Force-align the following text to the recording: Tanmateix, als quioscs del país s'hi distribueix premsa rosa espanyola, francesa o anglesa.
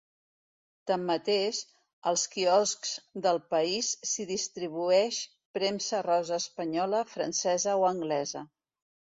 Tanmateix, 0.91 1.57
als 2.11 2.23
quioscs 2.35 2.95
del 3.27 3.41
país 3.55 3.91
s'hi 4.13 4.27
distribueix 4.31 5.21
premsa 5.59 6.03
rosa 6.09 6.43
espanyola, 6.45 7.07
francesa 7.17 7.81
o 7.85 7.89
anglesa. 7.95 8.45